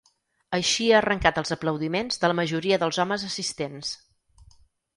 Així 0.57 0.87
ha 0.93 0.95
arrencat 0.99 1.37
els 1.41 1.53
aplaudiments 1.57 2.19
de 2.25 2.33
la 2.33 2.37
majoria 2.41 2.81
dels 2.85 3.01
homes 3.05 3.29
assistents. 3.31 3.95